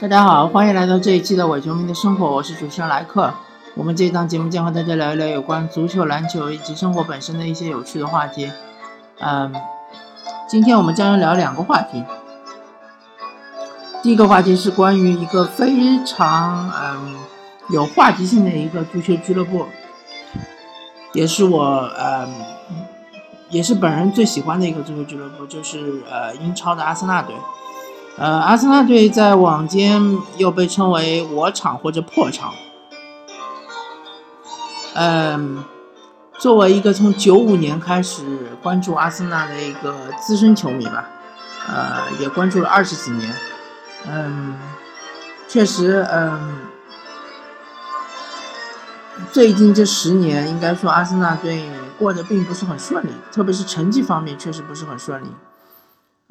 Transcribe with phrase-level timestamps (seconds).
[0.00, 3.30] 大家好，欢迎来到这一期的伪球迷的生活，我是主持人莱克。
[3.74, 8.50] 我们这一档节目将和大家聊一聊有关足球、篮球以及生活本身的一些有趣的话题。
[9.18, 9.54] 嗯，
[10.48, 12.02] 今天我们将要聊两个话题。
[14.02, 17.16] 第一个话题是关于一个非常嗯
[17.68, 19.66] 有话题性的一个足球俱乐部，
[21.12, 22.34] 也是我嗯
[23.50, 27.34] 也是本人最喜欢的一个足球俱乐部，就是呃英超的阿森纳队。
[28.20, 32.52] 呃，阿森纳队在网间又被称为“我场”或者“破场”。
[34.92, 35.64] 嗯，
[36.38, 38.22] 作为一个从九五年开始
[38.62, 41.08] 关注阿森纳的一个资深球迷吧，
[41.66, 43.34] 呃，也关注了二十几年。
[44.06, 44.54] 嗯，
[45.48, 46.58] 确实，嗯，
[49.32, 51.64] 最近这十年，应该说阿森纳队
[51.98, 55.28] 过得并不是很顺利，特别是成绩方面确实不是很顺利。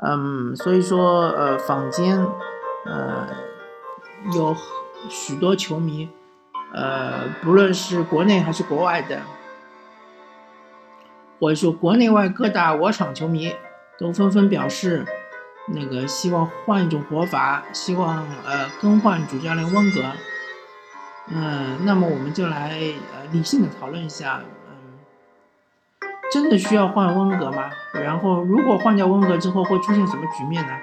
[0.01, 2.25] 嗯，所以说，呃，坊间，
[2.85, 3.27] 呃，
[4.33, 4.55] 有
[5.09, 6.09] 许多球迷，
[6.73, 9.21] 呃，不论是国内还是国外的，
[11.37, 13.53] 或者说国内外各大我场球迷，
[13.97, 15.05] 都纷纷表示，
[15.67, 20.01] 那个希望换一种活法，希望呃更换主教练温格。
[21.27, 22.79] 嗯，那么我们就来
[23.13, 24.41] 呃理性的讨论一下。
[26.31, 27.69] 真的需要换温格吗？
[27.93, 30.73] 然后，如果换掉温格之后，会出现什么局面呢？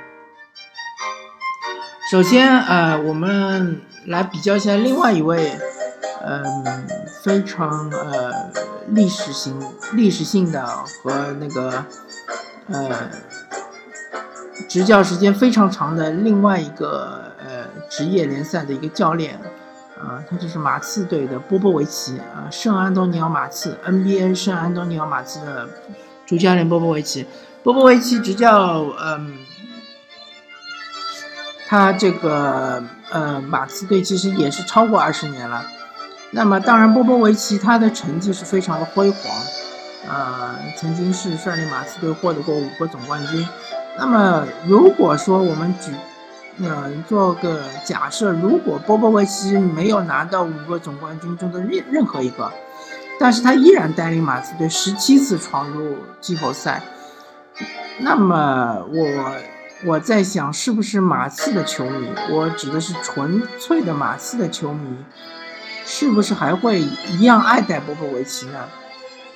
[2.11, 5.59] 首先，呃，我们来比较一下另外一位，
[6.25, 6.87] 嗯，
[7.23, 8.51] 非常呃
[8.89, 9.61] 历史性、
[9.93, 11.85] 历史性的和那个
[12.69, 13.11] 呃
[14.69, 19.41] 执教时间非常长的另外一个呃职业联赛的一个教练。
[19.99, 25.69] 啊，他就是马刺队的波波维奇啊，圣安东尼奥马刺 NBA 圣安东尼奥马刺的
[26.27, 27.27] 主教练波波维奇。
[27.63, 29.39] 波波维奇执教，嗯，
[31.67, 35.65] 他这个呃马刺队其实也是超过二十年了。
[36.31, 39.19] 那么当然，波波维奇他的成绩是非常的辉煌，
[40.09, 43.49] 啊，曾经是率领马刺队获得过五个总冠军。
[43.99, 45.91] 那么如果说我们举
[46.59, 52.51] 嗯，做个假设，如果波波维奇没有拿到五个总冠军中的任任何一个，
[53.21, 56.83] 但是他依然带领马刺队十七次闯入季后赛，
[57.99, 59.07] 那么我
[59.85, 64.97] 我在想，是不是马刺的球迷，我指的是纯粹的马刺的球迷，
[65.85, 68.61] 是不是还会一样爱戴波波维奇呢？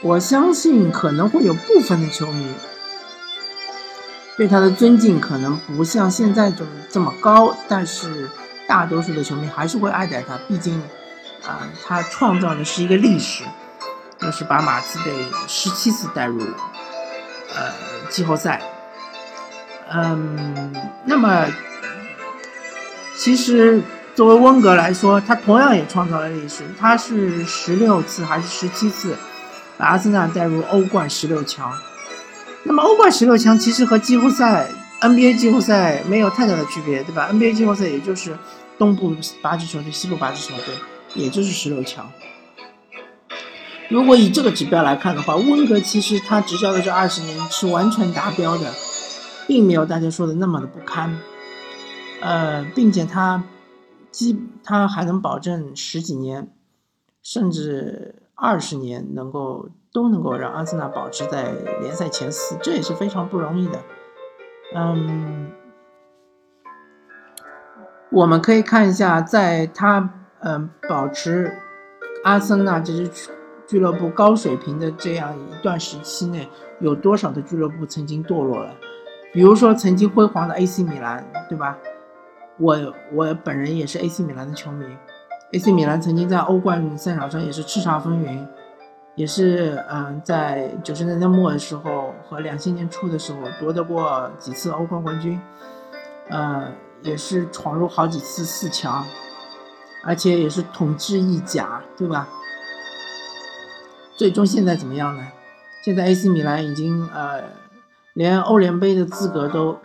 [0.03, 2.47] 我相信可能会有部分的球迷。
[4.41, 8.27] 对他的尊敬可能不像现在这么这么高，但是
[8.67, 10.81] 大多数的球迷还是会爱戴他，毕竟，
[11.47, 13.45] 啊，他创造的是一个历史，
[14.19, 15.13] 就是把马刺队
[15.47, 17.71] 十七次带入，呃，
[18.09, 18.63] 季后赛。
[19.93, 20.75] 嗯，
[21.05, 21.45] 那么，
[23.19, 23.83] 其实
[24.15, 29.15] 作为温格来说，他同样也创造了历史，他是十六次还是十七次
[29.77, 31.71] 把阿森纳带入欧冠十六强。
[32.63, 34.69] 那么欧冠十六强其实和季后赛
[35.01, 38.37] NBA 季后赛没有太大的区别，对吧？NBA 季后赛也就是
[38.79, 40.75] 东部八支球队、西部八支球队，
[41.15, 42.13] 也就是十六强。
[43.89, 48.73] 如果以这个指标来看的话，温格其实他执教的这二十年是完全达标的，
[49.49, 51.19] 并没有大家说的那么的不堪。
[52.21, 53.43] 呃，并且他
[54.11, 56.53] 基他还能保证十几年，
[57.23, 59.71] 甚至二十年能够。
[59.93, 63.79] 都能够让阿森纳保持在联赛前四，这也是非常不容易的。
[64.75, 65.51] 嗯，
[68.11, 71.53] 我们可以看一下，在他嗯保持
[72.23, 73.11] 阿森纳这支
[73.67, 78.75] 俱乐部高水平的这样一段时期内，有多少的俱乐部曾经堕落了？
[79.33, 81.77] 比如说曾经辉煌的 AC 米兰，对吧？
[82.59, 82.77] 我
[83.13, 84.85] 我本人也是 AC 米兰的球迷
[85.53, 88.47] ，AC 米兰曾经在欧冠赛场上也是叱咤风云。
[89.21, 95.39] 也是，嗯，在九十年代末的时候和两千年初的时候夺得过几次欧冠冠军，
[96.31, 96.73] 呃，
[97.03, 99.05] 也是闯入好几次四强，
[100.05, 102.31] 而且也是统治意甲，对吧？
[104.17, 105.23] 最终现在怎么样呢？
[105.85, 107.43] 现在 AC 米兰已经呃，
[108.15, 109.79] 连欧联杯的资格都，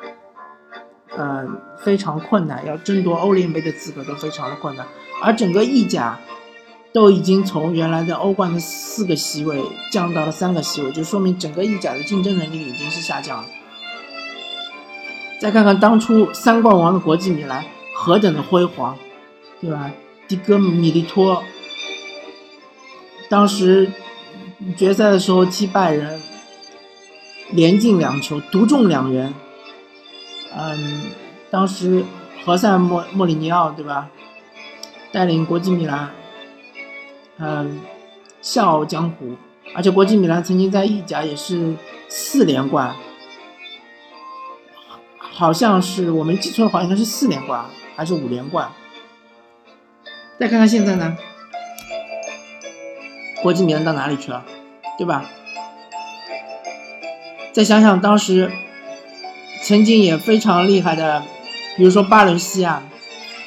[1.17, 1.45] 呃，
[1.79, 4.87] 非常困难，要争夺欧联杯的资格都非常的困难，
[5.21, 6.17] 而整个意甲。
[6.95, 9.61] 都已经从原来的欧冠的四个席位
[9.91, 13.49] 降到了三个席位，就说明整个意甲的竞争能力已经是下降了。
[15.41, 18.97] 再看看当初三冠王的国际米兰何等的辉煌，
[19.59, 19.91] 对吧？
[20.29, 21.43] 迪戈米利托
[23.29, 23.91] 当时
[24.77, 26.21] 决赛的时候击败人，
[27.51, 29.33] 连进两球，独中两人。
[30.57, 31.01] 嗯，
[31.51, 32.05] 当时
[32.45, 34.09] 何塞莫莫里尼奥对吧？
[35.11, 36.09] 带领国际米兰，
[37.37, 37.81] 嗯，
[38.41, 39.35] 笑傲江湖。
[39.75, 41.75] 而且国际米兰曾经在意甲也是
[42.07, 42.95] 四连冠，
[45.17, 47.65] 好像是我没记错的话，应该是四连冠
[47.95, 48.69] 还是五连冠。
[50.39, 51.17] 再看看现在呢，
[53.41, 54.45] 国际米兰到哪里去了，
[54.97, 55.25] 对吧？
[57.51, 58.51] 再想想当时
[59.63, 61.23] 曾经也非常厉害的，
[61.75, 62.83] 比如说巴伦西亚，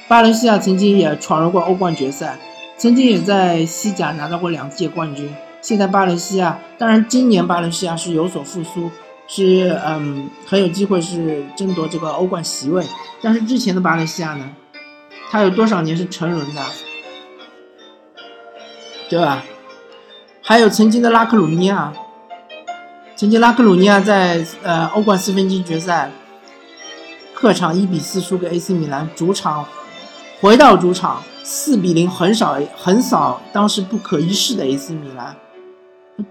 [0.08, 2.38] 巴伦西亚曾经也闯入过欧冠决赛，
[2.78, 5.34] 曾经也在西甲拿到过两届冠军。
[5.60, 8.88] 现在巴伦西亚，当然今年巴伦西亚是有所复苏，
[9.26, 12.86] 是嗯很有机会是争夺这个欧冠席位。
[13.20, 14.48] 但是之前的巴伦西亚呢，
[15.28, 16.62] 他有多少年是沉沦的，
[19.10, 19.42] 对吧？
[20.40, 21.92] 还有曾经的拉克鲁尼亚，
[23.16, 26.12] 曾经拉克鲁尼亚在呃欧冠四分之一决赛，
[27.34, 29.66] 客场一比四输给 AC 米兰，主场
[30.40, 35.36] 回到主场四比零横扫横扫当时不可一世的 AC 米兰。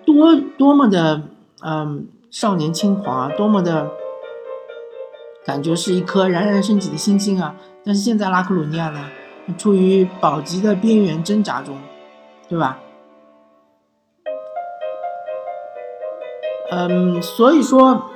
[0.05, 1.21] 多多么的
[1.61, 3.91] 嗯少年轻狂啊，多么的
[5.45, 7.55] 感觉是一颗冉冉升起的星星啊！
[7.83, 8.99] 但是现在拉克鲁尼亚呢，
[9.57, 11.77] 处于保级的边缘挣扎中，
[12.47, 12.79] 对吧？
[16.71, 18.09] 嗯，所以说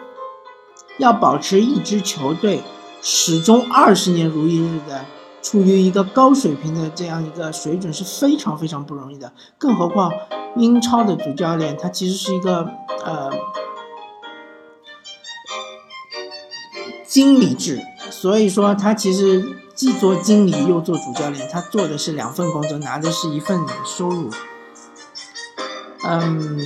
[0.97, 2.61] 要保持一支球队
[3.01, 5.03] 始终二十年如一日的。
[5.41, 10.11] 处于一个高水平的这样一个水准是非常非常不容易的，更何况
[10.55, 12.69] 英超的主教练他其实是一个
[13.03, 13.31] 呃
[17.05, 19.43] 经理制，所以说他其实
[19.73, 24.29] 既做经理又做主教练，他做的是两份工作，拿的是一份收入。
[26.03, 26.59] 嗯，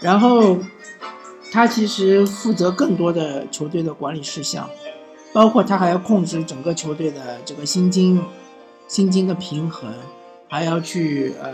[0.00, 0.58] 然后
[1.50, 4.68] 他其实负责更多的球队的管理事项。
[5.32, 8.20] 包括他还要控制整个球队的这个薪金，
[8.88, 9.94] 薪金的平衡，
[10.48, 11.52] 还要去呃，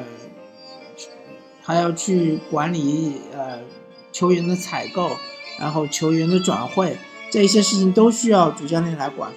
[1.63, 3.59] 还要去管理呃
[4.13, 5.11] 球员的采购，
[5.59, 6.97] 然后球员的转会，
[7.31, 9.31] 这些事情都需要主教练来管。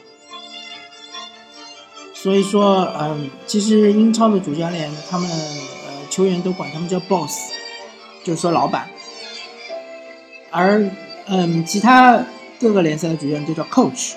[2.13, 7.51] 所以说，嗯，其实英超的主教练他们呃球员都管他们叫 boss，
[8.23, 8.89] 就是说老板，
[10.49, 10.89] 而
[11.27, 12.25] 嗯其他
[12.57, 14.13] 各个联赛的主教练都叫 coach。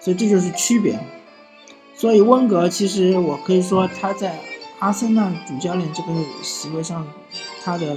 [0.00, 0.98] 所以这就是区别。
[1.94, 4.38] 所以温格其实我可以说他在
[4.78, 6.08] 阿森纳主教练这个
[6.42, 7.06] 席位上，
[7.62, 7.94] 他的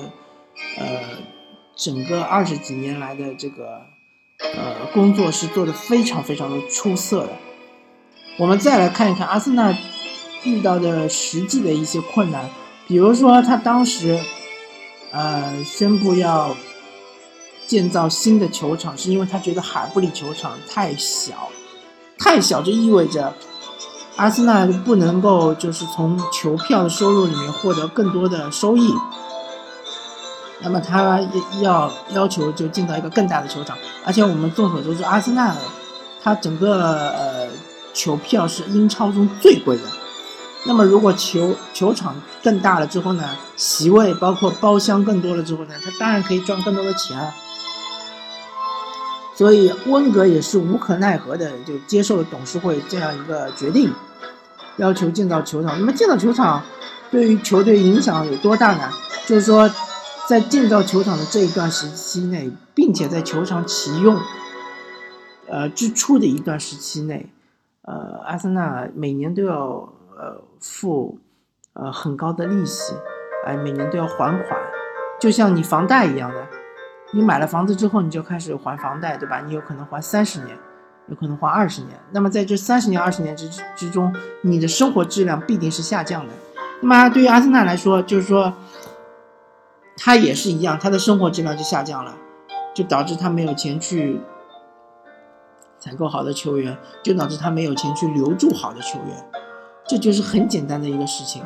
[0.77, 0.85] 呃
[1.75, 3.81] 整个二十几年来的这个
[4.39, 7.29] 呃工作是做的非常非常的出色的。
[8.37, 9.73] 我们再来看一看阿森纳
[10.43, 12.49] 遇到的实际的一些困难，
[12.85, 14.19] 比如说他当时
[15.11, 16.53] 呃宣布要
[17.65, 21.49] 建造新的球场，是因为他觉得海布里球场太小。
[22.23, 23.33] 太小就意味着
[24.15, 28.93] 阿森纳不能够就是从球票的收入里面获得更多的收益，
[30.61, 31.19] 那么他
[31.61, 35.53] 要要求就建造一个更大的球场，而且我们众所周知，阿森纳
[36.23, 37.47] 它整个呃
[37.93, 39.83] 球票是英超中最贵的，
[40.65, 43.23] 那么如果球球场更大了之后呢，
[43.57, 47.33] 席位包括包厢更多了之后呢，他当然可以赚更多的钱。
[49.43, 53.91] 所以温格也是无可奈何的，就接受了董事会这样一个决定，
[54.77, 55.77] 要求建造球场。
[55.77, 56.63] 那么建造球场
[57.11, 58.89] 对于球队影响有多大呢？
[59.25, 59.69] 就是说，
[60.29, 64.17] 在建造球场的这一段时期内，并且在球场启用，
[65.49, 67.29] 呃之初的一段时期内，
[67.81, 71.19] 呃，阿森纳每年都要呃付
[71.73, 72.93] 呃很高的利息，
[73.45, 74.57] 哎，每年都要还款，
[75.19, 76.47] 就像你房贷一样的。
[77.15, 79.39] 你买了房子之后，你就开始还房贷，对吧？
[79.45, 80.57] 你有可能还三十年，
[81.07, 81.91] 有可能还二十年。
[82.11, 86.33] 那么在这三十年、二十年之之中，你的生活质量必定是下降的。
[86.81, 88.51] 那么对于阿森纳来说，就是说，
[89.95, 92.15] 他也是一样，他的生活质量就下降了，
[92.73, 94.19] 就导致他没有钱去
[95.77, 99.29] 采购好的球员，就导致他没有钱去留住好的球员，
[99.87, 101.43] 这就是很简单的一个事情。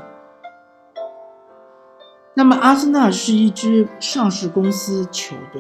[2.38, 5.60] 那么阿森纳是一支上市公司球队，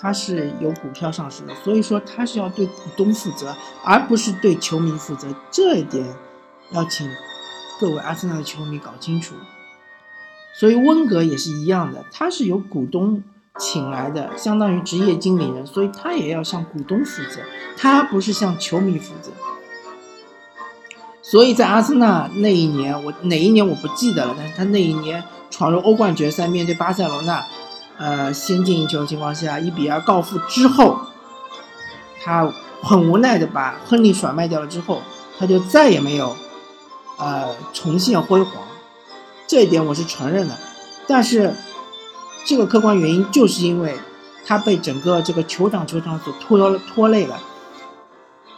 [0.00, 3.52] 它是有股票上市的，所以说它是要对股东负责，
[3.84, 5.26] 而不是对球迷负责。
[5.50, 6.06] 这一点
[6.70, 7.10] 要请
[7.80, 9.34] 各位阿森纳的球迷搞清楚。
[10.54, 13.20] 所以温格也是一样的，他是由股东
[13.58, 17.40] 请来的，相当于职业经理人，所以他也要向股东负责，
[17.76, 19.32] 他不是向球迷负责。
[21.24, 25.24] 所以在阿森纳那一年，我哪一年我不记得了，但是他那一年。
[25.50, 27.46] 闯入欧冠决赛，面对巴塞罗那，
[27.96, 30.98] 呃，先进一球的情况下，一比二告负之后，
[32.24, 32.52] 他
[32.82, 35.00] 很无奈的把亨利甩卖掉了之后，
[35.38, 36.34] 他就再也没有
[37.18, 38.64] 呃重现辉煌。
[39.46, 40.58] 这一点我是承认的，
[41.06, 41.54] 但是
[42.44, 43.94] 这个客观原因就是因为
[44.44, 47.38] 他被整个这个酋长球场所拖拖累了。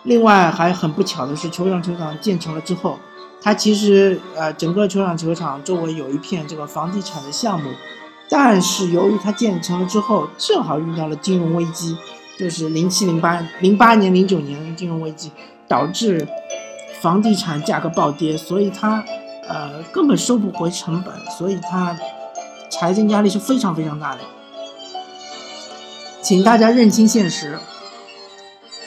[0.06, 2.98] 另外还很不巧的是，球场球场建成了之后，
[3.42, 7.68] 它其实呃整个球场球场周围有一片这个房地产的项目，
[8.30, 11.94] 但是由于它建成了之后，正好遇到了金融危机，
[12.38, 15.30] 就是零七零八零八年零九年的金融危机，
[15.68, 16.26] 导致
[17.00, 19.04] 房地产价格暴跌，所以它。
[19.48, 21.96] 呃，根本收不回成本，所以他
[22.68, 24.20] 财政压力是非常非常大的，
[26.20, 27.56] 请大家认清现实。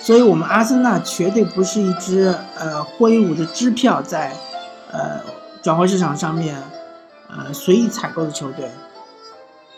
[0.10, 4.36] 所以，我们阿森纳绝对不是一支呃挥舞着支票在
[4.92, 5.22] 呃
[5.62, 6.58] 转会市场上面
[7.28, 8.72] 呃随意采购的球队，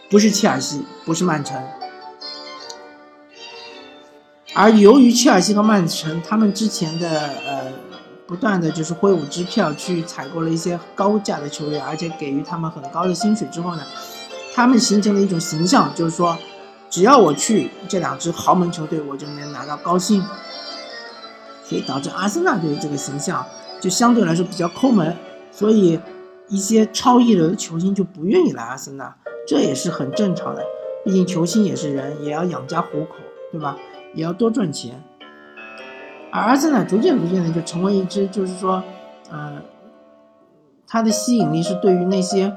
[0.10, 1.62] 不是切尔西，不是曼城。
[4.54, 7.10] 而由于切尔西和曼城他们之前的
[7.46, 7.74] 呃。
[8.26, 13.84] 不断的就是挥舞支票去采购了一些高价的球员，而且给予他们很高的薪水之后呢，
[14.56, 16.38] 他们形成了一种形象，就是说，
[16.92, 20.22] 只要我去这两支豪门球队，我就能拿到高薪，
[21.64, 23.44] 所以导致阿森纳队这个形象
[23.80, 25.16] 就相对来说比较抠门，
[25.52, 25.98] 所以
[26.50, 29.16] 一些超一流的球星就不愿意来阿森纳，
[29.48, 30.62] 这也是很正常的，
[31.06, 33.16] 毕竟球星也是人，也要养家糊口，
[33.54, 33.78] 对吧？
[34.14, 35.02] 也要多赚钱。
[36.30, 38.84] 而阿森纳逐渐逐渐的就成为一支，就是说，
[39.30, 39.62] 呃，
[40.86, 42.54] 它的吸引力是对于那些，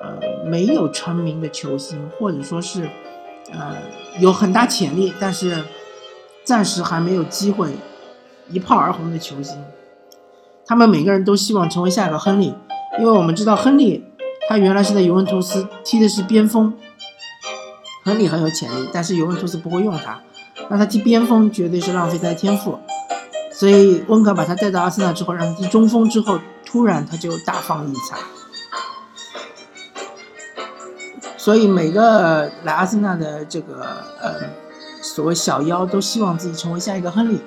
[0.00, 2.88] 呃，没有成名的球星，或者说是，
[3.52, 3.76] 呃，
[4.18, 5.64] 有很大潜力，但是
[6.44, 7.70] 暂时还没有机会
[8.50, 9.56] 一炮而红的球星。
[10.66, 12.54] 他们每个人都希望成为下一个亨利，
[12.98, 14.04] 因为我们知道亨利，
[14.48, 16.74] 他原来是在尤文图斯踢的是边锋，
[18.04, 20.20] 亨利很有潜力，但是尤文图斯不会用他，
[20.68, 22.78] 让他踢边锋绝对是浪费他的天赋。
[23.52, 28.18] 所以温格把他带到阿森纳之后，让他踢中锋之后，突然他就大放异彩。
[31.46, 33.86] 所以每个来阿森纳的这个
[34.20, 34.34] 呃
[35.00, 37.40] 所谓小妖都希望自己成为下一个亨利。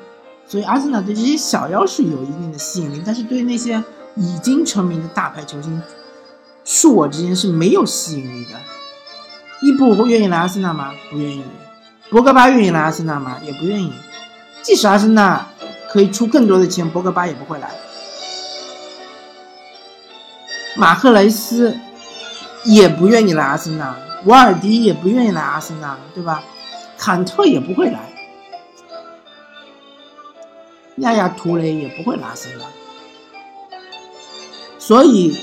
[0.47, 3.83] 所以阿森纳对这些小妖是有一定的吸引力，但是对那些
[4.15, 5.83] 已经成名的大牌球星，
[6.65, 8.51] 恕我直言是没有吸引力的。
[9.61, 10.93] 伊布会愿意来阿森纳吗？
[11.11, 11.43] 不愿意。
[12.09, 13.35] 博格巴愿意来阿森纳吗？
[13.43, 13.91] 也不愿意。
[14.61, 15.45] 即使阿森纳。
[15.91, 17.71] 可以出更多的钱，博格巴也不会来。
[20.77, 21.75] 马赫雷斯
[22.65, 26.43] 也不愿意来阿森纳，瓦尔迪也不愿意来阿森纳，对吧？
[26.97, 27.99] 坎特也不会来，
[30.97, 32.65] 亚亚图雷也不会来阿森纳。
[34.77, 35.37] 所以，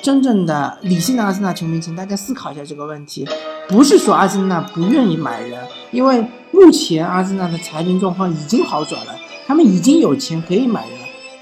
[0.00, 3.26] 真正的理性的阿森纳球迷，请大家思考一下这个问题。
[3.68, 9.14] 不是说阿森纳不愿意买人，因为目前阿森纳的财政状况已经好转了，
[9.46, 10.98] 他们已经有钱可以买人。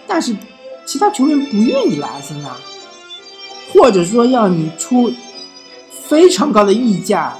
[0.06, 0.34] 但是
[0.86, 2.56] 其他球员不愿意来阿森纳，
[3.72, 5.12] 或者说要你出
[6.06, 7.36] 非常高的溢价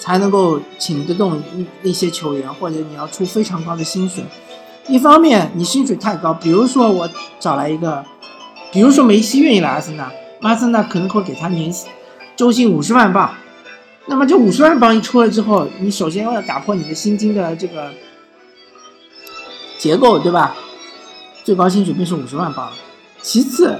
[0.00, 1.42] 才能够请得动
[1.82, 4.24] 那些球员，或者你要出非常高的薪水。
[4.86, 7.08] 一方面你薪水太高，比如说我
[7.38, 8.04] 找来一个，
[8.72, 10.10] 比如说梅西愿意来阿森纳，
[10.40, 11.90] 阿森纳可能会给他年薪
[12.34, 13.34] 周薪五十万镑。
[14.06, 17.90] 那么这五十万镑一出来之后，你首先要打破你的薪金的这个
[19.78, 20.56] 结构，对吧？
[21.44, 22.72] 最高薪水便是五十万镑。
[23.20, 23.78] 其次，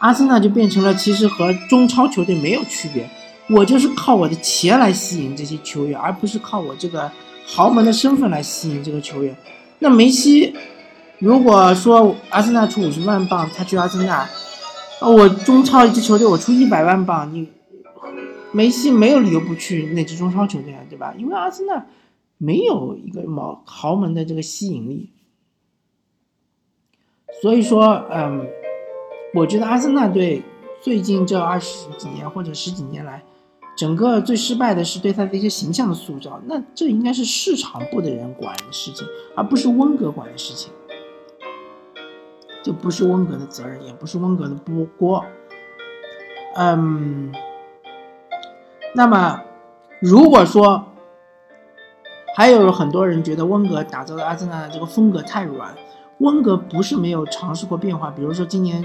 [0.00, 3.08] 阿森纳就变成了其实和中超球队没有区别，
[3.48, 7.10] 我就是靠我的钱来吸引这些球员，而不是靠我这个
[7.46, 9.36] 豪门的身份来吸引这个球员。
[9.78, 10.52] 那梅西，
[11.18, 14.28] 如果说阿森纳出五十万镑，他去阿森纳，
[15.00, 17.48] 我中超一支球队我出一百万镑，你。
[18.52, 21.14] 梅西没有理由不去那支中超球队啊，对吧？
[21.16, 21.86] 因为阿森纳
[22.36, 25.10] 没有一个毛豪门的这个吸引力，
[27.40, 28.48] 所以说，嗯，
[29.32, 30.42] 我觉得阿森纳队
[30.80, 33.22] 最近这二十几年或者十几年来，
[33.76, 36.40] 整个最失败的是对他的一些形象的塑造。
[36.46, 39.06] 那这应该是市场部的人管的事情，
[39.36, 40.72] 而不是温格管的事情，
[42.62, 45.24] 就不是温格的责任，也不是温格的锅锅，
[46.56, 47.32] 嗯。
[48.92, 49.40] 那么，
[50.00, 50.84] 如果说
[52.34, 55.72] 还有很多人觉得温格打造的阿森纳的这个风格太软，
[56.18, 58.10] 温格不是没有尝试过变化。
[58.10, 58.84] 比如说今年，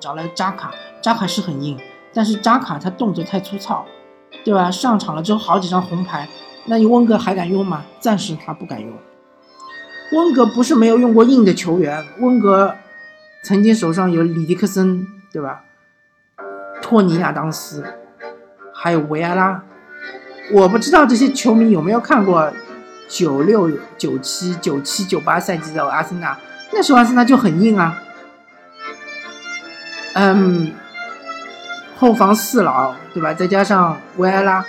[0.00, 1.78] 找来扎卡，扎卡是很硬，
[2.14, 3.84] 但是扎卡他动作太粗糙，
[4.44, 4.70] 对吧？
[4.70, 6.28] 上场了之后好几张红牌，
[6.66, 7.84] 那你温格还敢用吗？
[8.00, 8.90] 暂时他不敢用。
[10.12, 12.74] 温格不是没有用过硬的球员，温格
[13.44, 15.64] 曾经手上有里迪克森，对吧？
[16.82, 17.84] 托尼亚当斯。
[18.82, 19.62] 还有维埃拉，
[20.54, 22.50] 我不知道这些球迷有没有看过
[23.06, 26.38] 九六、九七、九七、九八赛季的阿森纳，
[26.72, 28.02] 那时候阿森纳就很硬啊，
[30.14, 30.72] 嗯，
[31.96, 33.32] 后防四老对吧？
[33.32, 34.64] 再加上维埃拉，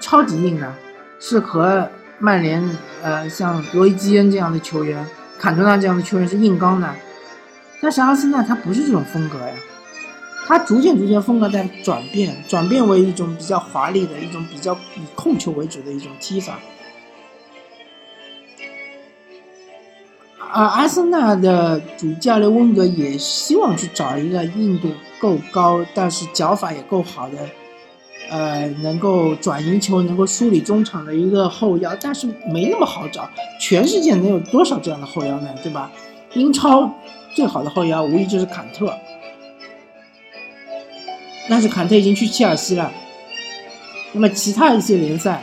[0.00, 0.72] 超级硬的，
[1.20, 2.62] 是和曼联
[3.02, 5.06] 呃像罗伊基恩这样的球员、
[5.38, 6.88] 坎特纳这样的球员是硬刚的。
[7.80, 9.54] 但是阿森纳他不是这种风格呀，
[10.46, 16.58] 他逐渐逐渐风格在转变，转变为一种比较华丽的一种比较以控球为主的一种踢法。
[20.54, 27.38] 而阿森纳的主教练温格也希望去找一个硬度够高，但是脚法也够好的，
[28.28, 33.30] 呃，能够转移球、能够梳理中场的一个后腰，但是没那么好找。
[33.58, 35.48] 全世界能有多少这样的后腰呢？
[35.62, 35.90] 对吧？
[36.34, 36.92] 英超
[37.34, 38.94] 最好的后腰无疑就是坎特，
[41.48, 42.92] 但是坎特已经去切尔西了。
[44.12, 45.42] 那么其他一些联赛，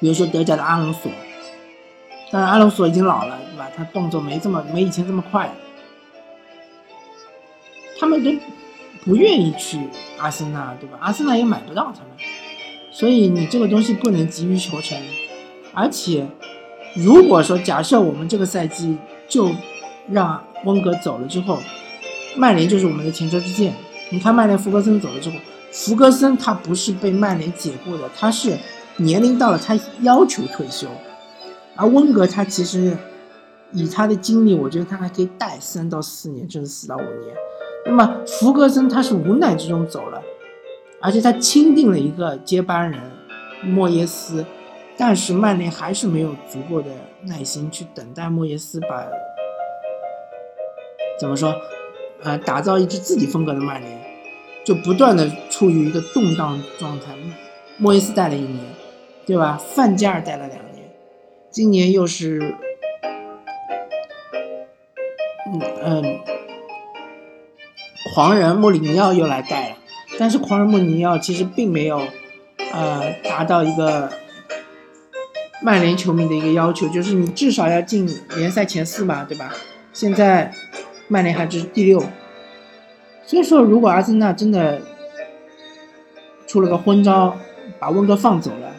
[0.00, 1.08] 比如说德甲的阿隆索。
[2.30, 3.68] 当然，阿隆索已经老了，对吧？
[3.76, 5.50] 他动作没这么没以前这么快。
[7.98, 8.30] 他们都
[9.04, 9.78] 不愿意去
[10.18, 10.98] 阿森纳，对吧？
[11.00, 12.10] 阿森纳也买不到他们，
[12.90, 14.98] 所以你这个东西不能急于求成。
[15.72, 16.26] 而且，
[16.94, 19.50] 如果说假设我们这个赛季就
[20.10, 21.60] 让温格走了之后，
[22.36, 23.72] 曼联就是我们的前车之鉴。
[24.10, 25.36] 你看，曼联福格森走了之后，
[25.72, 28.58] 福格森他不是被曼联解雇的，他是
[28.96, 30.88] 年龄到了，他要求退休。
[31.76, 32.96] 而温格他其实
[33.72, 37.36] 以他的经历，我觉得他还可以带三到四年，甚至四到五年。
[37.84, 40.22] 那么福格森他是无奈之中走了，
[41.00, 43.00] 而且他钦定了一个接班人
[43.62, 44.44] 莫耶斯，
[44.96, 46.88] 但是曼联还是没有足够的
[47.22, 49.06] 耐心去等待莫耶斯把
[51.20, 51.54] 怎么说，
[52.22, 54.02] 呃，打造一支自己风格的曼联，
[54.64, 57.14] 就不断的处于一个动荡状态。
[57.78, 58.64] 莫耶斯带了一年，
[59.26, 59.60] 对吧？
[59.74, 60.65] 范加尔带了两。
[61.56, 62.54] 今年又是，
[65.50, 66.20] 嗯嗯，
[68.14, 69.76] 狂人莫里尼奥又来带了，
[70.18, 72.02] 但是狂人莫里尼奥其实并没有，
[72.74, 74.12] 呃，达到一个
[75.62, 79.50] 曼联球迷的一个要求，就是你至少要进联赛前四嘛，对吧？
[79.94, 80.52] 现在
[81.08, 82.04] 曼联还只是第六，
[83.24, 84.82] 所以说如果阿森纳真的
[86.46, 87.34] 出了个昏招，
[87.78, 88.75] 把温哥放走了。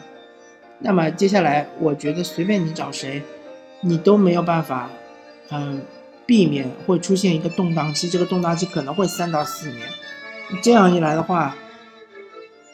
[0.80, 3.20] 那么接下来，我觉得随便你找谁，
[3.80, 4.88] 你都没有办法，
[5.50, 5.82] 嗯，
[6.24, 8.08] 避免会出现一个动荡期。
[8.08, 9.88] 这个动荡期可能会三到四年。
[10.62, 11.56] 这样一来的话，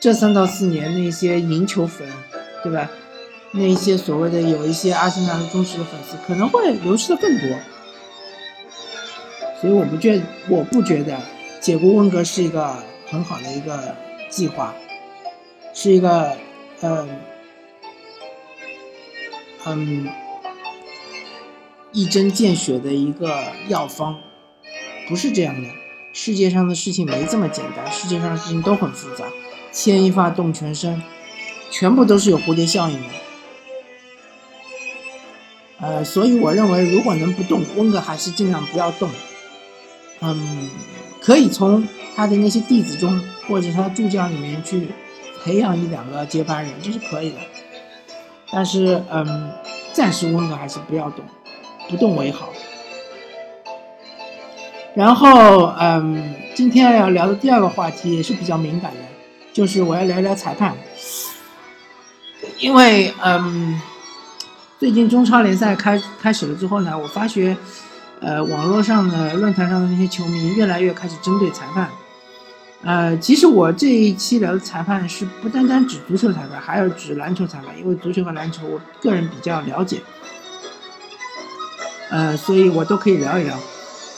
[0.00, 2.06] 这三到四年那些赢球粉，
[2.62, 2.90] 对吧？
[3.52, 7.48] 那些所谓的有一些阿森纳的忠实的粉丝，可能会流失的更多。
[9.60, 11.16] 所以我不觉，我不觉得
[11.58, 13.94] 解雇温格是一个很好的一个
[14.28, 14.74] 计划，
[15.72, 16.36] 是一个，
[16.82, 17.08] 嗯。
[19.66, 20.09] 嗯，
[21.92, 24.16] 一针见血的一个药方，
[25.09, 25.68] 不是这样的。
[26.12, 29.24] 世界上的事情没这么简单，世界上的事情都很复杂，
[29.72, 31.03] 牵一发动全身，
[31.70, 33.09] 全部都是有蝴蝶效应的。
[35.81, 39.11] 呃，所以我认为，如果能不动，温格还是尽量不要动。
[40.20, 40.70] 嗯，
[41.20, 44.88] 可以从他的那些弟子中，或者他的助教里面去
[45.42, 47.37] 培养一两个接班人，这是可以的。
[48.52, 49.52] 但是，嗯，
[49.92, 51.24] 暂时温格还是不要动，
[51.88, 52.48] 不动为好。
[54.94, 59.00] 然后，嗯，今天要聊的第二个话题也是比较敏感的，
[59.52, 60.74] 就是我要聊聊裁判。
[62.61, 63.80] 因为，嗯，
[64.78, 67.57] 最近中超联赛开开始了之后呢，我发觉，
[68.20, 71.90] 呃，网络上的论坛上的那些球迷越来越开始针对裁判。
[72.84, 80.02] 呃，其实我这一期聊的裁判是不单单指足球裁判，还有指篮球裁判，因为足球和篮球我个人比较了解，
[82.10, 83.58] 呃，所以我都可以聊一聊。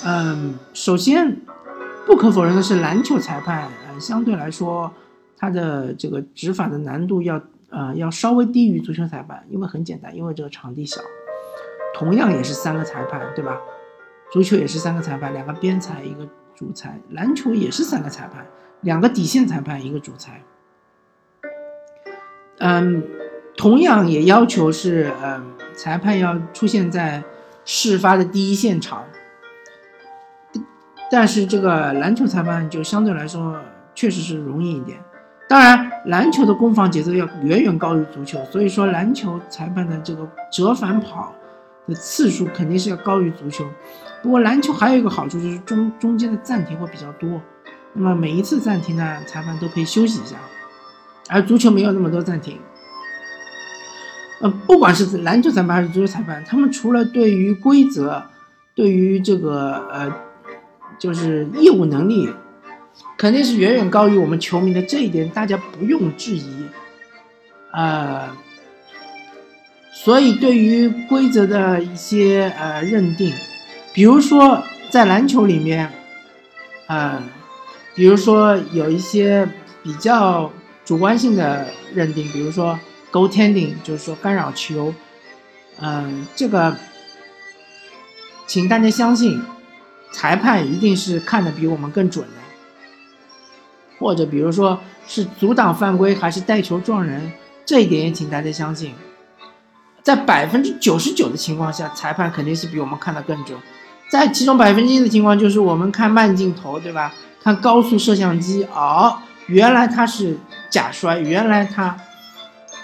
[0.05, 1.41] 嗯，首先
[2.05, 4.93] 不可否认的是，篮球裁判呃相对来说，
[5.39, 11.01] 他的这个执法的难度要呃要稍微低于足球裁判，因为很简单，因为这个场地小，
[11.95, 13.57] 同样也是三个裁判，对吧？
[14.33, 16.29] 足球也是三个裁判，两个边裁一个。
[16.57, 18.47] 主裁篮球也是三个裁判，
[18.81, 20.43] 两个底线裁判，一个主裁。
[22.59, 23.05] 嗯，
[23.57, 27.23] 同样也要求是，嗯，裁判要出现在
[27.67, 29.05] 事发的第一现场。
[31.11, 33.61] 但是这个篮球裁判就相对来说
[33.95, 34.99] 确实是容易一点。
[35.49, 41.33] 当然，篮球的攻防节奏要远远高于足球，所以说篮球裁判的这个折返跑
[41.87, 43.65] 的次数肯定是要高于足球。
[44.23, 47.41] 不过篮球还有一个好处就是中中间的暂停会比较多，
[47.93, 50.37] 那么每一次暂停呢，裁判都可以休息一下，
[51.29, 52.59] 而足球没有那么多暂停。
[54.41, 58.23] 呃，不管是篮球裁判还是足球裁判，他们除了对于规则
[58.75, 60.13] 对于这个呃，
[60.99, 62.29] 就是业务能力，
[63.17, 66.67] 肯定是远远高于我们球迷的，这一点大家不用质疑。
[67.73, 68.29] 呃，
[70.07, 73.33] 所以对于规则的一些呃认定，
[73.93, 75.91] 比如说在篮球里面，
[76.87, 77.21] 呃，
[77.93, 79.49] 比如说有一些
[79.83, 80.53] 比较
[80.85, 82.79] 主观性的认定，比如说
[83.11, 84.95] go tending，就是说干扰球，
[85.81, 86.77] 嗯，这个。
[88.47, 89.43] 请大家相信，
[90.13, 92.35] 裁判一定是看的比我们更准的。
[93.99, 97.33] 或者，比如说是阻挡犯规还是带球撞人，
[97.65, 98.95] 这一点也请大家相信。
[100.07, 103.59] 在百分之九十九的情况下，裁判肯定是比我们看的更准。
[104.09, 107.13] 在其中百分之一的情况，就是我们看慢镜头，对吧？
[107.43, 110.39] 看高速摄像机，哦，原来他是
[110.71, 111.97] 假摔，原来他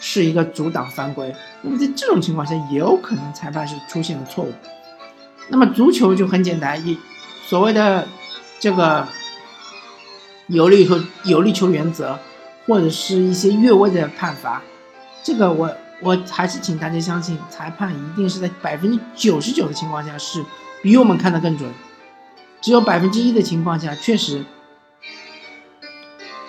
[0.00, 1.32] 是一个阻挡犯规。
[1.60, 4.52] 那么在这种情况下，也有可能裁判是出现了错误。
[5.46, 6.98] 那么足球就很简单，一
[7.46, 8.04] 所谓的
[8.58, 9.06] 这个
[10.48, 12.18] 有利球有利球原则，
[12.66, 14.60] 或者是一些越位的判罚，
[15.22, 20.44] 这个我我还是请大家相信，裁判一定是在百分之九十九的情况下是
[20.82, 21.72] 比我们看的更准，
[22.60, 24.44] 只有百分之一的情况下确实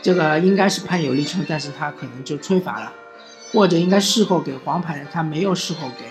[0.01, 2.91] 这个应该是判有利球，但是他可能就吹罚了，
[3.51, 6.05] 或者应该事后给黄牌，他没有事后给。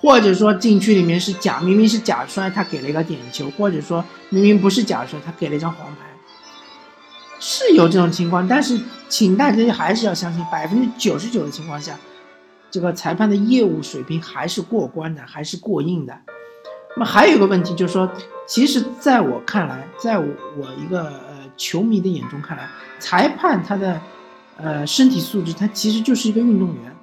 [0.00, 6.06] 或者说禁区里面是假，明明是假摔，他给了一个点球；或者说明明不是假摔，他给了一张黄牌，
[7.40, 8.46] 是有这种情况。
[8.46, 11.98] 但是，请大家还是要相信，百分之九十九的情况下，
[12.70, 16.18] 这个裁判的业务水平还是过关的，还是过硬的。
[16.96, 18.10] 那么还有一个问题就是说，
[18.46, 20.26] 其实在我看来，在我
[20.76, 24.00] 一个呃球迷的眼中看来，裁判他的
[24.56, 26.94] 呃身体素质，他其实就是一个运动员。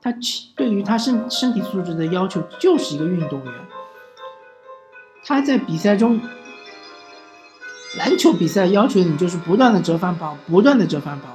[0.00, 0.14] 他
[0.54, 3.52] 对于他身身体素质的要求就是一个运动员。
[5.24, 6.20] 他在比赛中，
[7.96, 11.28] 篮球比赛要求你就是不断的折返跑，不断的折返跑。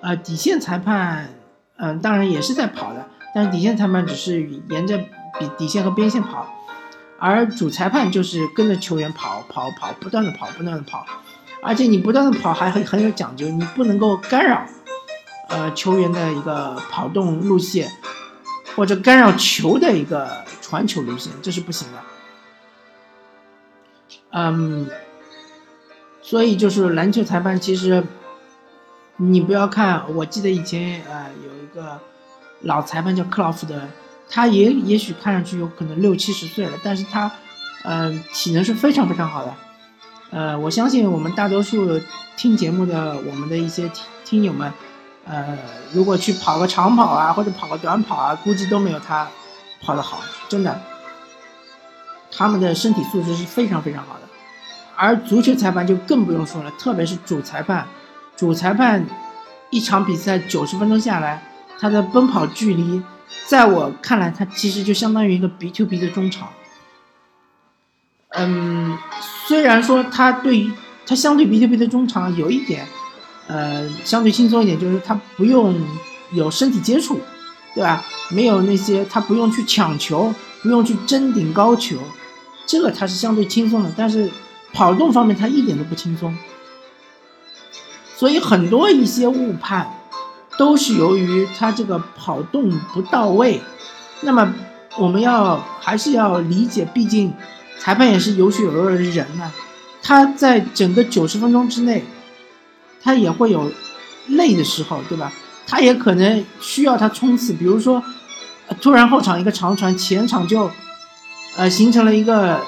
[0.00, 1.32] 啊，底线裁判，
[1.76, 6.46] 嗯，当然也是在跑的，但是底线裁判只是沿着底底线和边线跑，
[7.18, 11.04] 而主裁判就是跟着球员跑跑跑，不断的跑，不断的跑，
[11.62, 14.66] 而且你不断的跑还很很有讲究，你不能够干扰。
[15.48, 17.92] 呃，球员的一个跑动路线，
[18.74, 21.98] 或者干扰球的一个传球路线，这是不行的。
[24.30, 24.88] 嗯，
[26.22, 28.02] 所以就是篮球裁判，其实
[29.18, 32.00] 你不要看，我记得以前呃有个
[32.60, 33.80] 老裁判叫克劳福德，
[34.28, 37.30] 他也也许看上去有可能六七十岁了，但是他
[37.84, 39.54] 嗯体能是非常非常好的。
[40.30, 42.00] 呃，我相信我们大多数
[42.36, 44.72] 听节目的我们的一些听听友们。
[45.24, 45.56] 呃，
[45.92, 49.28] 如果去跑个长跑啊，或者跑个短跑啊，估计都没有他
[49.80, 50.80] 跑得好，真的。
[52.34, 54.22] 他们的身体素质是非常非常好的，
[54.96, 57.86] 而足球裁判就更不用说了，特别是主裁判，
[58.34, 59.06] 主裁判
[59.70, 61.40] 一场比赛九十分钟下来，
[61.78, 63.02] 他的奔跑距离，
[63.46, 66.48] 在我看来，他其实就相当于一个 B to B 的中场。
[68.30, 68.96] 嗯，
[69.46, 70.72] 虽然说他对于
[71.06, 72.86] 他相对 B to B 的中场有一点。
[73.48, 75.74] 呃，相对轻松一点，就是他不用
[76.30, 77.20] 有身体接触，
[77.74, 78.02] 对吧？
[78.30, 80.32] 没有那些，他不用去抢球，
[80.62, 81.98] 不用去争顶高球，
[82.66, 83.92] 这个他是相对轻松的。
[83.96, 84.30] 但是
[84.72, 86.34] 跑动方面，他一点都不轻松。
[88.16, 89.92] 所以很多一些误判，
[90.58, 93.60] 都是由于他这个跑动不到位。
[94.20, 94.54] 那么
[94.98, 97.32] 我们要还是要理解，毕竟
[97.78, 99.52] 裁判也是有血有肉的人啊，
[100.02, 102.04] 他在整个九十分钟之内。
[103.04, 103.68] 他也会有
[104.28, 105.32] 累的时候，对吧？
[105.66, 108.00] 他也可能需要他冲刺，比如说，
[108.80, 110.70] 突然后场一个长传，前场就，
[111.56, 112.60] 呃，形成了一个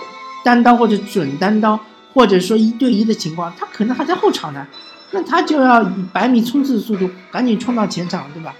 [0.43, 1.79] 单刀或者准单刀，
[2.13, 4.67] 或者说一对一的情况，他可能还在后场呢，
[5.15, 8.55] 那他就要以百米冲刺的速度赶紧冲到前场，对吧？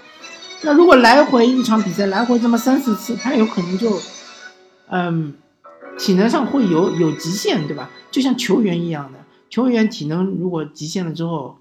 [0.63, 3.91] 那如果来回一场比赛来回这么三四次，他有可能就，
[4.89, 5.35] 嗯，
[5.99, 7.91] 体能上会有有极限，对吧？
[8.09, 11.59] 就像球员一样的，球员体能如果极限了之后。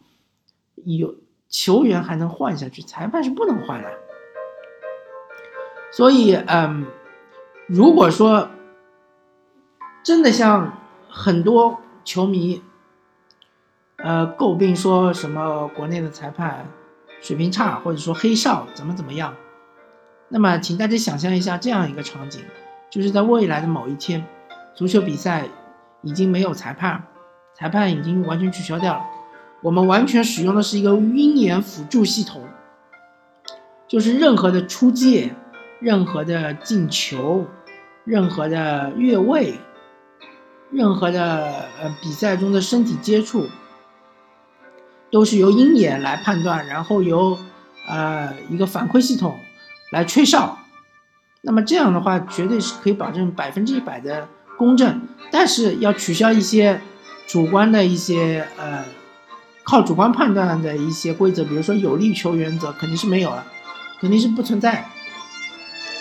[0.84, 1.14] 有
[1.48, 3.88] 球员还能换下去，裁判是不能换的。
[5.92, 6.84] 所以，嗯，
[7.68, 8.50] 如果说
[10.02, 10.76] 真的像
[11.08, 12.60] 很多球迷，
[14.04, 16.68] 呃，诟病说什么国内的裁判
[17.22, 19.34] 水平差，或者说黑哨怎么怎么样，
[20.28, 22.42] 那么，请大家想象一下这样一个场景：
[22.90, 24.26] 就是在未来的某一天，
[24.74, 25.48] 足球比赛
[26.02, 27.02] 已经没有裁判，
[27.54, 29.06] 裁判已经完全取消掉了。
[29.62, 32.42] 我们完全使用的是一个鹰眼辅助系统，
[33.88, 35.34] 就是任何的出界、
[35.80, 37.46] 任何的进球、
[38.04, 39.54] 任何的越位，
[40.70, 43.46] 任何的呃比赛中的身体接触，
[45.14, 47.38] 都是由鹰眼来判断，然后由
[47.86, 49.38] 呃一个反馈系统
[49.92, 50.58] 来吹哨。
[51.42, 54.26] 那么这样的话，绝对是可以保证百分之一百的
[54.58, 56.80] 公正，但是要取消一些
[57.28, 58.84] 主观的一些呃
[59.62, 63.46] 靠主观判断的一些规则，比如说有利球原则肯定是没有了，
[64.00, 64.90] 肯定是不存在。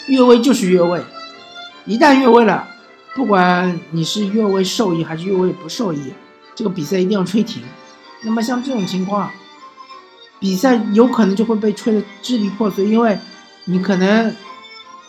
[0.07, 1.03] 越位就是越位，
[1.85, 2.67] 一旦越位了，
[3.13, 6.11] 不管你是越位受益还是越位不受益，
[6.55, 7.61] 这个比赛一定要吹停。
[8.23, 9.29] 那么像这种情况，
[10.39, 13.17] 比赛有可能就会被吹得支离破碎，因为
[13.65, 14.35] 你可能，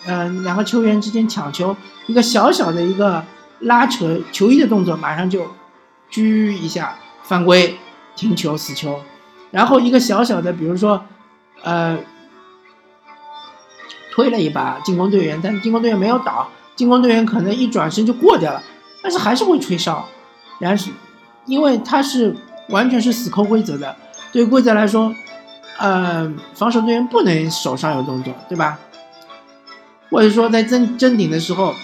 [0.06, 3.24] 嗯，两个球员之间抢球，一个小小的一个
[3.60, 5.46] 拉扯球衣的动作，马上就，
[6.10, 7.78] 狙一下犯规，
[8.16, 9.00] 停球死球，
[9.50, 11.04] 然后一个小小的，比如说，
[11.62, 11.98] 呃。
[14.12, 18.62] 推了一把进攻队员，但是进攻队员没有倒，进攻队员可能一转身就过掉了，
[19.02, 20.08] 但是还是会吹哨，
[20.60, 20.92] 然是，
[21.46, 22.32] 因为他是
[22.68, 23.96] 完全是死扣规则的，
[24.32, 25.14] 对规则来说，
[25.78, 28.78] 呃，防守队员不能手上有动作，对吧？
[30.10, 31.74] 或者说在争争顶的时候，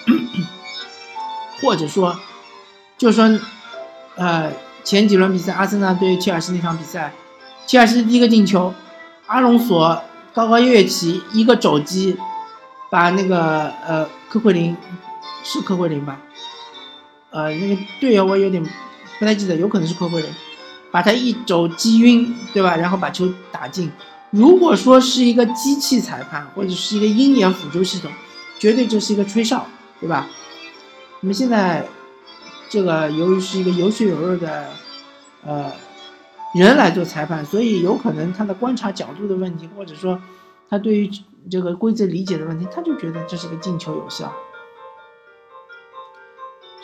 [1.60, 2.16] 或者说，
[2.96, 3.30] 就说，
[4.16, 4.52] 呃，
[4.84, 7.12] 前几轮比赛阿森纳对切尔西那场比赛，
[7.66, 8.72] 切尔西第一个进球，
[9.26, 10.02] 阿隆索。
[10.32, 12.16] 高高跃起，一个肘击，
[12.88, 14.76] 把那个呃科奎林，
[15.42, 16.20] 是科奎林吧？
[17.30, 18.62] 呃，那个队友我有点
[19.18, 20.30] 不太记得，有可能是科奎林，
[20.90, 22.76] 把他一肘击晕，对吧？
[22.76, 23.90] 然后把球打进。
[24.30, 28.10] 如果说是一个机器裁判或者是一个鹰眼辅助系统，
[28.58, 29.66] 绝对这是一个吹哨，
[30.00, 30.28] 对吧？
[31.20, 31.86] 那么现在
[32.68, 34.66] 这个由于是一个有血有肉的，
[35.44, 35.70] 呃。
[36.52, 40.20] 人来做裁判，所以有可能他的观察角度的问题，或者说
[40.68, 41.08] 他对于
[41.48, 44.32] 这个规则理解的问题，他就觉得这是个进球有效。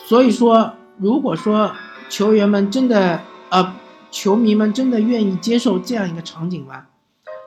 [0.05, 1.73] 所以说，如果说
[2.09, 3.75] 球员们真的呃，
[4.19, 6.87] 球迷们真的愿意接受这样一个场景吗，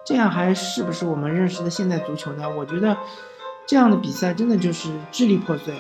[0.05, 2.47] 这样还是不是我们认识的现代足球呢？
[2.47, 2.95] 我觉得
[3.65, 5.73] 这样的比赛真的就是支离破碎，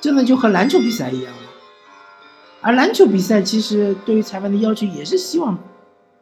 [0.00, 1.32] 真的就和篮球比赛一样。
[2.60, 5.56] 而篮球比赛其实对于裁判的要求也是希望，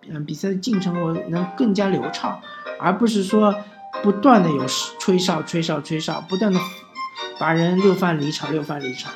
[0.06, 2.38] 嗯，比赛的进程我能更加流畅，
[2.78, 3.54] 而不是说
[4.02, 4.66] 不断的有
[5.00, 6.60] 吹哨、吹哨、吹哨，不断的
[7.38, 9.14] 把人六犯离场、六犯离场。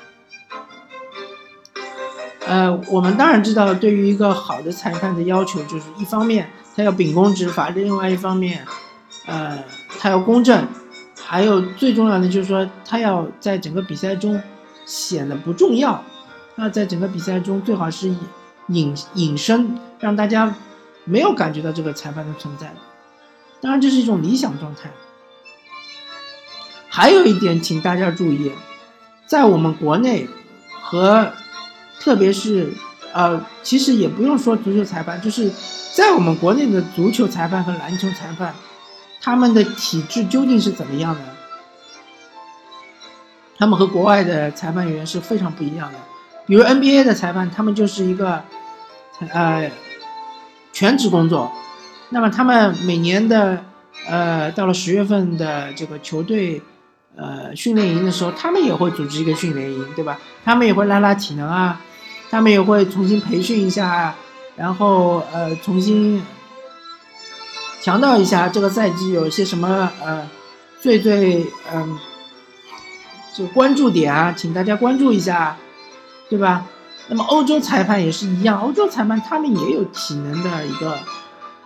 [2.49, 8.65] 呃，我们当然知道，对于一个好的裁判的要求，就是一方面他要秉公执法，另外一方面，
[9.27, 9.63] 呃，
[9.99, 10.67] 他要公正，
[11.23, 14.41] 还有最重要的就是说，他要在整个比赛中
[14.87, 16.03] 显得不重要。
[16.55, 18.09] 那在整个比赛中，最好是
[18.69, 20.55] 隐隐身，让大家
[21.05, 22.73] 没有感觉到这个裁判的存在。
[23.61, 24.91] 当然，这是一种理想状态。
[26.89, 28.51] 还有一点，请大家注意，
[29.27, 30.27] 在我们国内
[30.81, 31.33] 和
[32.01, 32.73] 特别是
[33.13, 35.51] 呃，其实也不用说足球裁判，就是
[35.95, 38.55] 在我们国内的足球裁判和篮球裁判，
[39.21, 41.21] 他们的体制究竟是怎么样的？
[43.59, 45.99] 他们和国外的裁判员是非常不一样的。
[46.47, 48.43] 比如 NBA 的裁判，他们就是一个，
[49.31, 49.71] 呃，
[50.73, 51.51] 全职工作。
[52.11, 53.65] 那么他们每年的，
[54.07, 56.63] 呃，到了十月份的这个球队，
[57.19, 60.19] 呃，训练营的时候，他们也会组织一个训练营，对吧？
[60.45, 61.81] 他们也会拉拉体能啊，
[62.31, 64.15] 他们也会重新培训一下，
[64.57, 66.25] 然后呃，重新
[67.83, 70.29] 强调一下这个赛季有一些什么呃，
[70.81, 71.99] 最最嗯，
[73.35, 75.57] 就关注点啊，请大家关注一下。
[76.31, 76.67] 对吧？
[77.09, 80.99] 那么欧洲裁判也是一样，欧洲裁判他们也有体能的一个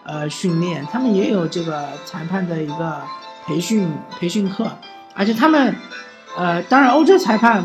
[0.04, 3.02] 呃训练，他们也有这个裁判的一个
[3.44, 4.70] 培训培训课，
[5.14, 5.74] 而且他们
[6.36, 7.64] 呃，当然欧洲裁判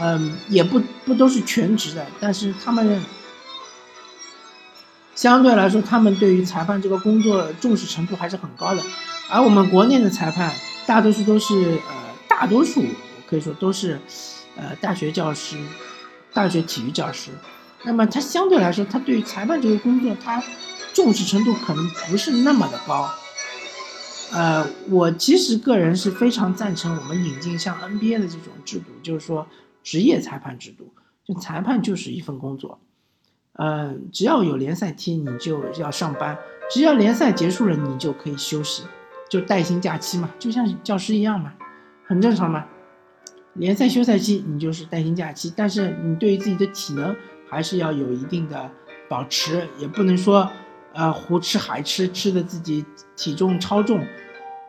[0.00, 3.02] 嗯也不不都是全职的，但是他们
[5.14, 8.82] 相对来说，他们对于裁判这个工作重视程度还是很高的，
[9.30, 10.52] 而我们国内的裁判
[10.86, 11.94] 大多数都是呃
[12.28, 12.84] 大多数
[13.28, 14.00] 可以说都是。
[14.58, 15.58] 呃，大学教师，
[16.32, 17.28] 大学体育教师，
[17.82, 20.42] 那么他相对来说，他对于裁判这个工作，他
[20.94, 23.06] 重视程度可能不是那么的高。
[24.36, 29.46] 呃，我其实个人是非常赞成我们引进像 NBA 的这种制度，就是说
[29.82, 30.92] 职业裁判制度，
[31.24, 32.78] 就裁判就是一份工作，
[33.54, 36.36] 嗯，只要有联赛踢，你就要上班；
[36.70, 38.82] 只要联赛结束了，你就可以休息，
[39.30, 41.54] 就带薪假期嘛，就像教师一样嘛，
[42.06, 42.66] 很正常嘛。
[43.54, 47.16] 联赛休赛期你就是带薪假期，但是你对于自己的体能
[47.48, 48.70] 还是要有一定的
[49.08, 50.46] 保持，也不能说
[50.92, 52.84] 呃胡吃海吃，吃的自己
[53.16, 54.06] 体重超重，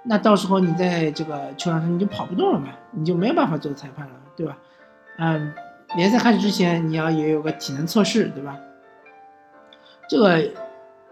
[0.04, 4.58] 那到时候你在这个球场上你就跑不动了嘛，你就没有办法做裁判了，对吧？
[5.18, 5.54] 嗯，
[5.96, 8.58] 联赛开始之前，你要也有个体能测试，对吧？
[10.10, 10.50] 这个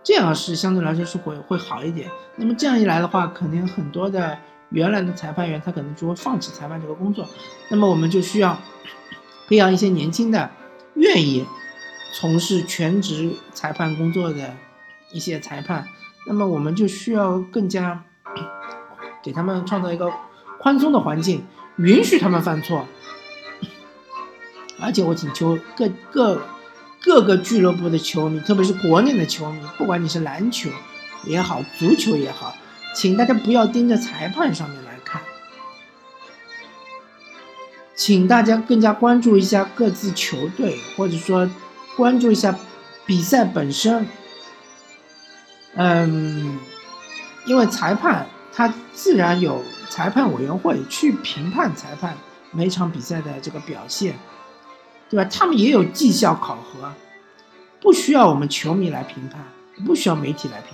[0.04, 2.10] 这样是相对来说是会会好一点。
[2.38, 4.38] 那么这样一来的话，肯定很多的
[4.70, 7.28] 原来的裁判员他可能就会放弃裁判这个工作。
[7.70, 8.58] 那么我们就需要
[9.50, 10.50] 培养一些年轻的、
[10.94, 11.46] 愿意
[12.14, 14.54] 从事全职裁判工作的
[15.12, 15.86] 一些裁判。
[16.28, 18.04] 那么我们就需要更加
[19.26, 20.14] 给他们创造一个
[20.60, 21.44] 宽松的环境，
[21.78, 22.86] 允许他们犯错。
[24.80, 26.42] 而且我请求各各
[27.02, 30.70] 各个俱乐部的球迷，特别是国内的球迷，不管你是篮球
[31.24, 32.56] 也好，足球也好，
[32.94, 35.24] 请大家不要盯着裁判上面来看，
[37.96, 41.50] 请大家更加关注一下各自球队，或者说
[41.98, 42.56] 关注一下
[43.08, 44.06] 比赛本身。
[45.78, 46.60] 嗯，
[47.48, 52.16] 因为裁判他自然有裁判委员会去评判裁判
[52.52, 54.16] 每场比赛的这个表现。
[55.08, 55.30] 对吧？
[55.32, 56.92] 他们也有绩效考核，
[57.80, 59.40] 不需要我们球迷来评判，
[59.86, 60.70] 不需要媒体来评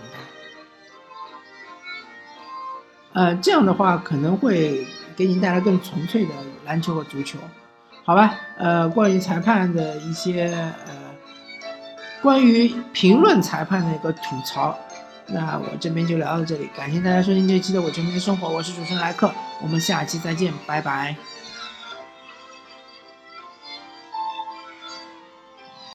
[3.13, 3.25] 判。
[3.25, 6.31] 呃，这样的话可能会给你带来更纯粹的
[6.65, 7.37] 篮球和足球，
[8.05, 8.33] 好吧？
[8.57, 10.45] 呃，关于裁判的一些
[10.87, 10.93] 呃，
[12.21, 14.79] 关于评论裁判的一个吐槽，
[15.33, 21.15] 那我这边就聊到这里，感谢大家收听这一期的《我球迷的生活》，我是主持人莱克，我们下期再见，拜拜。